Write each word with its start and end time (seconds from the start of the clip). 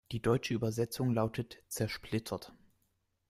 Die 0.11 0.19
deutsche 0.19 0.55
Übersetzung 0.55 1.13
lautet 1.13 1.63
"Zersplittert". 1.67 2.53